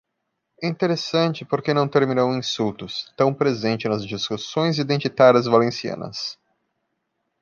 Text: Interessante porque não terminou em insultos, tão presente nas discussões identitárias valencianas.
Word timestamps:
Interessante 0.63 1.45
porque 1.45 1.75
não 1.75 1.87
terminou 1.87 2.33
em 2.33 2.39
insultos, 2.39 3.13
tão 3.15 3.31
presente 3.31 3.87
nas 3.87 4.03
discussões 4.03 4.79
identitárias 4.79 5.45
valencianas. 5.45 6.39